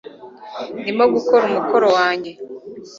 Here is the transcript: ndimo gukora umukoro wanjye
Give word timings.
ndimo 0.79 1.03
gukora 1.13 1.43
umukoro 1.49 1.87
wanjye 1.97 2.31